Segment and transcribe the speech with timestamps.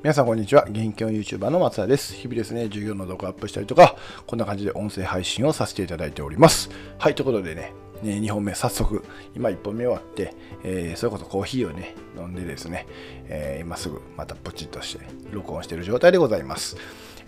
[0.00, 0.64] 皆さんこんにちは。
[0.70, 2.14] 元気の YouTuber の松田です。
[2.14, 3.96] 日々ですね、授業の動画アップしたりとか、
[4.28, 6.70] こんな感じで音声配信をさせていただいております。
[6.98, 7.72] はい、ということでね、
[8.04, 9.04] ね2本目、早速、
[9.34, 12.86] 今1本目終わって、えーそれこそコーヒーをね、飲んでですね、
[13.26, 16.76] えー今すぐまたポチッとして録音している状態でございます。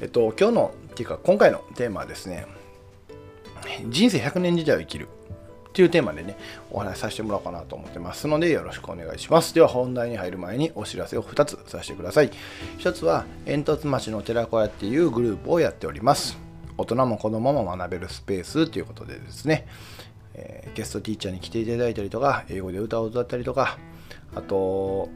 [0.00, 2.46] えっと、今日の、っていうか今回のテーマはですね、
[3.88, 5.08] 人生100年時代を生きる
[5.70, 6.36] っていうテーマでね、
[6.70, 9.54] お話しさせてもらおうかなと思ってますので、よろしくお願いします。
[9.54, 12.30] では、本題に入る前にお知らせを2つさせてください。
[12.78, 16.36] 1つは、煙突町の寺子屋っていうグループをやっております。
[16.76, 19.66] 大人も子供も学べるスペースということでですね、
[20.34, 23.78] えーゲストティーチャーに来ていただいたりとか、英語で歌を歌ったりとか、
[24.34, 25.08] あと、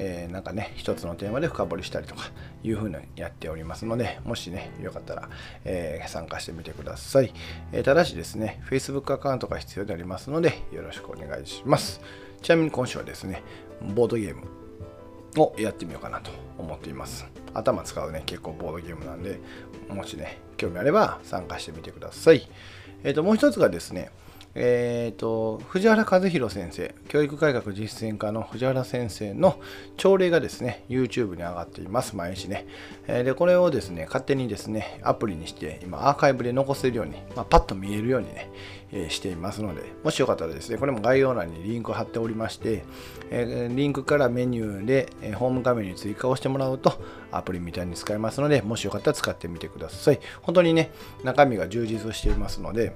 [0.00, 2.30] えーなんかね、一つのテーマで深掘りしたりとか
[2.62, 5.28] いうふうにやっておりますので、もしね、よかったら、
[5.64, 7.34] えー参加してみてください、
[7.72, 12.00] えーただしですね、Facebook アカウントが必要でありますので、よろしくお願いします。
[12.42, 13.42] ちなみに今週はですね、
[13.94, 14.46] ボードゲーム
[15.36, 17.26] をやってみようかなと思っています。
[17.52, 19.40] 頭使うね、結構ボードゲームなんで、
[19.88, 22.48] もしね、興味あれば参加してみてください。
[23.02, 24.10] えっ、と、もう一つがですね、
[24.54, 29.60] えー、と藤原和弘先生教育改革実践家の藤原先生の
[29.96, 32.16] 朝礼がですね YouTube に上がっています。
[32.16, 32.66] 毎日ね、
[33.06, 38.50] えーでこれをですね勝手にですねアプリにして今アーカイブで残せるように、まあ、パッと見えるようにね、
[38.92, 42.84] えーしていますのでもしよかったらですねこれも概要欄にリンクを貼っておりまして、
[43.30, 50.20] えーリンクからメニューで、えホーム画面に追加をしてもらうとアプリみたいに使えますのでもしよかったら使ってみてください。
[50.42, 50.90] 本当にね
[51.22, 52.94] 中身が充実していますので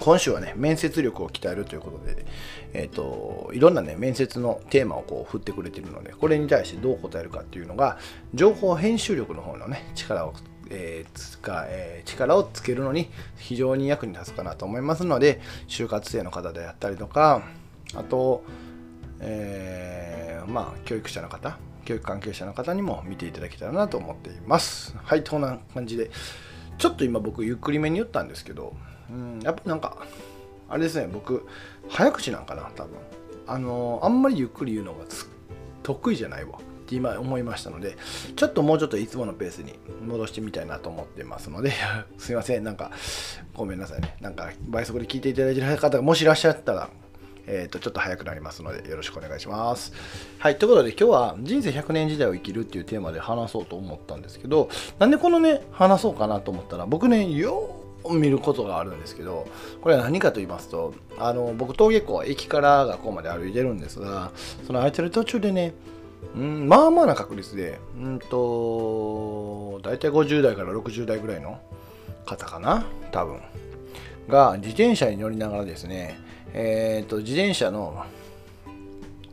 [0.00, 2.26] 今週はね、面接力を鍛えるということで、
[2.72, 7.98] えっ、と、いろんなね、面接のテーマをこう振ってくれてるので、これに対してどう答えるかっていうのが、
[8.34, 10.34] 情報編集力の方のね、力を、
[10.70, 17.42] えーつかえー力をつけるのに非常に役に立つかなと思いますので、就活生の方であったりとか、
[17.94, 18.44] あと、
[19.20, 24.96] えーまあ、教育者の方、教育関係者の方にも見ていただけたらなと思っています。
[25.02, 26.10] はい、こんな感じで、
[26.78, 28.74] ちょっと今僕ゆっくりめに言ったんですけど、
[29.10, 30.06] うん、やっぱなんか、
[30.68, 31.46] あれですね、僕、
[31.88, 32.92] 早口なんかな、多分。
[33.46, 35.04] あのあんまりゆっくり言うのが
[35.82, 37.96] 得意じゃないわって今思いましたので、
[38.36, 41.72] ちょっともうちょっといつものペースに戻してみたいなと思ってますので、
[42.18, 42.90] すいません、なんか、
[43.54, 44.16] ごめんなさいね。
[44.20, 46.88] なんか、倍速で聞いていただいてる方がもしいらっしゃったら、
[47.46, 49.92] えー、とちょっと早くなりますのでよろしくお願いします。
[50.38, 59.46] はい、ということで今日は人生100年時代を生きるっていうテーマで話そうと思ったんですけどなんでこのね話そうかなと思ったら僕ねよ見ることがあるんですけど
[59.80, 64.30] これは何かと言いますとあの僕登下校は駅から学校まで歩いてるんですが
[64.66, 65.74] その歩いてる途中でね
[66.34, 71.60] うん、まあまあな確率で、うんと、大体50代から60代ぐらいの
[72.24, 73.40] 方かな、多分。
[74.28, 76.18] が自転車に乗りながらですね、
[76.52, 78.04] えー、と自転車の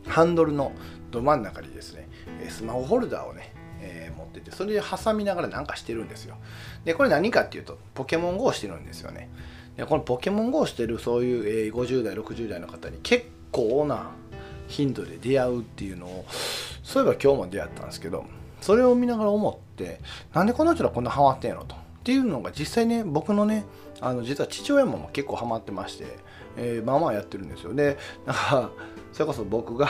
[0.06, 0.74] ハンドルの
[1.12, 2.10] ど真ん中にですね
[2.50, 6.36] スマホホルダーをね、えー持っててそれで挟みながらなんかしてるんですよ。
[6.86, 9.30] でこれ何かっていうとポケモン GO をしてるんですよね。
[9.76, 14.12] でこのポケモン GO をしてるそういう、えー50代60代の方に結構な
[14.68, 16.26] 頻度で出会うっていうのを
[16.84, 18.26] そういえば今日も出会ったんですけど
[18.62, 20.00] それを見ながら思って
[20.34, 21.76] なんでこの人らこんなハマってんのと。
[21.76, 23.66] っていうのが実際ね僕のね
[24.00, 26.06] あの実は父親も結構ハマってまして、
[26.58, 27.74] えーまあまあやってるんですよ。
[27.76, 28.72] でなんか
[29.14, 29.90] それこそ僕が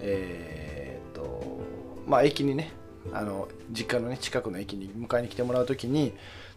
[0.00, 1.60] えーっと
[2.06, 2.70] まあ駅にね
[3.12, 6.14] あの実家のね近くの駅に迎えに来てもらう時に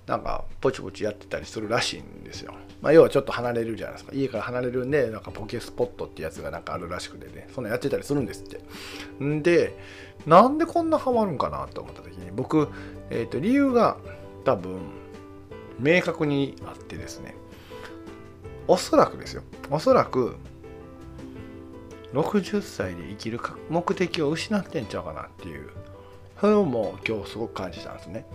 [0.08, 2.54] なんかポチポチやってたりするらしいんですよ。
[2.82, 4.14] まあ、要はちょっと離れるじゃないですか。
[4.16, 8.62] 家から離れるんで、なんかポケスポットってやつがなんかあるらしくてね、そんなやってたりするんですって。
[9.22, 9.78] んで、
[10.26, 12.70] なんでこんなハマるんかなと思った時に、僕、
[13.10, 13.98] えっ、と、理由が
[14.46, 14.80] 多分、
[15.78, 17.36] 明確にあってですね、
[18.68, 20.38] おそらくですよ、おそらく、
[22.14, 25.70] 60歳で生きる目的を失ってんちゃうかなっていう
[26.40, 28.26] それをもう今日すごく感じたんですね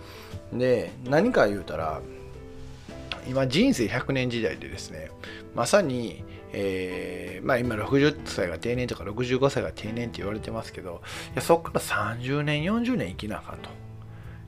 [0.52, 2.00] で何か言うたら
[3.26, 5.10] 今人生100年時代でですね
[5.54, 11.02] まさに、えーまあ、今60歳が定年とか65歳が定年って言われてますけど
[11.32, 11.80] いやそこから
[12.16, 13.70] 30年40年生きなあかんと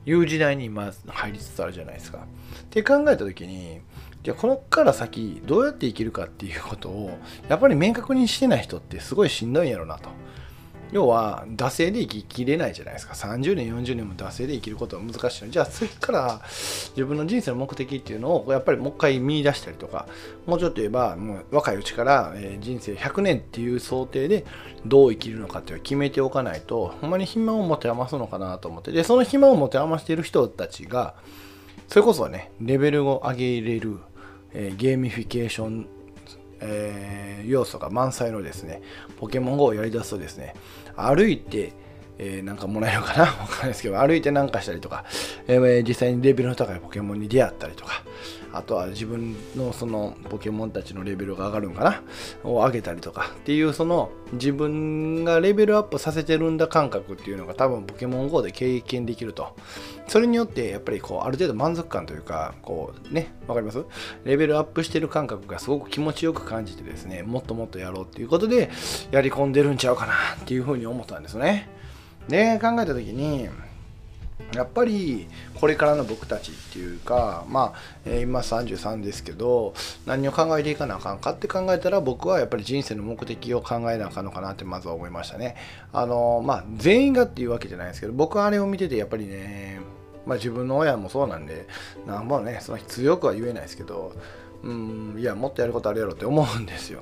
[0.05, 2.19] いう時代に今入りつつあるじゃないですか。
[2.19, 3.81] って考えた時に
[4.23, 7.17] じゃあこのから先どうやって生きるかっていうことを
[7.49, 10.09] やっぱり明確にしてない人ってすごいしんどいんやろなと。
[10.95, 13.15] 要は惰性で生ききれないじゃないですか。
[13.15, 15.51] 30年40年も惰性で生きることは難しいの。
[15.51, 20.07] じゃあ次から自分の人生の目的っていうのをやっぱりもう一回見出したりとか
[20.45, 24.45] もうちょっと言えばもう若いうちから、え人生100年っていう想定で
[24.85, 28.93] どう生きるのかっていうのを決めておかないとほんまに暇を持て余すのかなと思って。
[28.93, 31.15] でその暇を持て余している人たちが
[31.89, 33.97] それこそねレベルを上げれる、
[34.53, 35.89] えゲーミフィケーション
[36.67, 38.81] えー要素が満載のですね、
[39.19, 40.55] ポケモン GO をやり出すとですね、
[40.95, 41.73] 歩いて
[42.17, 43.23] えー、なんかもらえるかな？
[43.41, 45.05] わかんないですけど、歩いてなんかしたりとか、
[45.47, 48.03] えー、実際にレベルの高いポケモンに出会ったりとか、
[48.53, 52.01] あとは自分のそのポケモンたちのレベルが上がるんかな？
[52.43, 59.55] を上げたりとかっていうその自分がレベルアップさせてるんだ感覚っていうのが多分ポケモン GO で経験できると。
[60.07, 63.83] それによってやっぱりこうある程度満足感というか、こうね、わかります？
[64.23, 68.69] レベルアップしてる感覚がすごく気持ちよく感じてですね、もっともっとやろうっていうことで
[69.11, 71.69] やり込んでるんちゃうかなっていうふうに思ったんですね。
[72.27, 73.49] で、考えた時に、
[74.53, 75.27] やっぱり
[75.59, 79.73] これからの僕たちっていうかまあ、え、今33ですけど
[80.05, 85.55] 何を考えていかなあかんかって考えたら僕はやっぱり人生の目的を考えなあかんのかなってまずは思いましたね。
[85.93, 89.79] あのまあ全員がっていうわけじゃないですけど僕はあれを見ててやっぱりね
[90.25, 91.67] まあ自分の親もそうなんで
[92.05, 94.13] なんぼねその強くは言えないですけど
[94.63, 97.01] うんいやもっとやることあるやろって思うんですよ。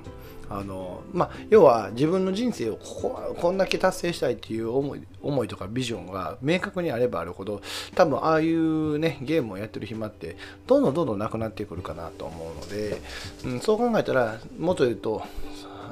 [0.50, 7.62] あのまあ、要は自分の人生をこここんだけ達成したいっていう思い思いとかビジョンが明確にあればあるほど
[7.96, 10.36] 多分ああいうねゲームをやってる暇って
[10.68, 13.02] どんどんどんどんなくなってくるかなと思うので、
[13.46, 15.24] うん、そう考えたらもっと言うと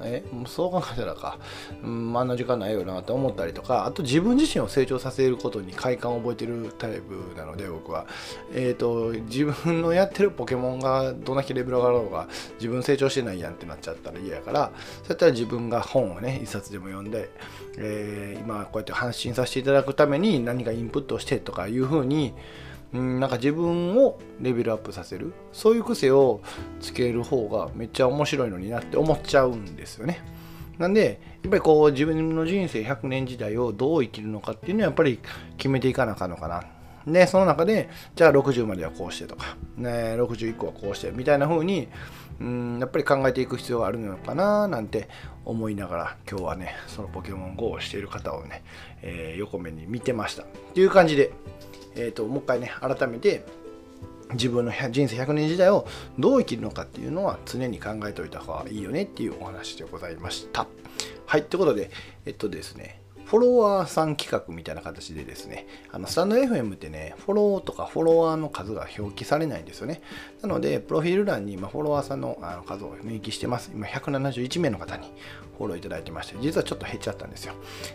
[0.03, 1.39] えそう考えたらか、
[1.83, 3.85] うん、あんな時間ないよなって思ったりとか。
[3.85, 8.05] あと自分自身を成長させることに快感を覚えてるタイプなので僕は。
[8.53, 14.71] えっ、ー、と自分のやってるポケモンがどんだけレベル上がろうが自分成長してないやんってなっちゃったら嫌やから。
[15.03, 17.29] そうやったら自分が本をね一冊でも読んで、
[17.77, 22.33] えー、今こうやって発信させていただくために何かインプットしてとかいうふうに
[22.93, 26.41] うん、なんか自分をレベルアップさせるそういう癖を
[26.79, 30.23] つける方がめっちゃ面白いのになって思っちゃうんですよね。
[30.77, 35.19] なんでやっぱりこう自分の人生100年時代をどう生きるのかっていうのはやっぱり
[35.57, 36.63] 決めていかなあかんのかな。
[37.07, 41.87] でその中でじゃあ60まではこうしてとか、ね、60以降はこうしてみたいな風に
[42.39, 45.07] うんやっぱり考えていく必要があるのかななんて
[45.45, 48.63] 思いながら今日はねそのポケモン GO をしている方をね、
[49.01, 51.31] えー、横目に見てましたっていう感じで
[51.95, 53.43] えーと、もう一回ね改めて
[54.33, 55.85] 自分の人生100年時代を
[56.17, 60.67] どう生きるのかっていうのは常に考えておいた方がいいよねっていうお話でございました。
[61.25, 61.91] はい、ということで、
[62.25, 63.00] えっとですね、
[63.31, 70.01] フォロワーさん企画みたいな形でですね、あのスタンド FM ってね、フォローとかフォロワーの数が表記されないんですよね。
[70.41, 73.71] なので、プロフィール欄に今フォロワーさんのあの数を明記してます。
[73.73, 75.13] 今171名の方に
[75.57, 77.53] フォローいただいてまして、実はちょっと減っちゃったんですよ。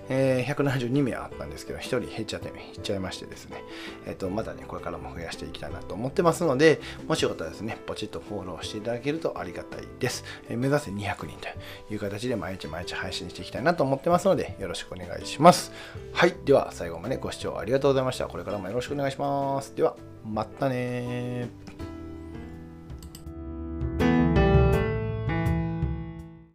[0.08, 3.62] えー、172名あったんですけど、1人減っちゃって、減っちゃいましてですね、
[4.06, 10.24] えっ、ー、と、またね、これからも増やしていきたいなと思ってますので、もしよかったらですね、ポチッとフォローしていただけるとありがたいです。
[10.48, 15.72] えー、目指せ200人という形で毎日毎日配信していきたいなと思ってますので、よろしくお願いしますします。
[16.12, 16.34] はい。
[16.44, 18.26] では、最後までご視聴ありがとうございました。
[18.26, 19.74] これからもよろしくお願いします。
[19.74, 21.65] では、またね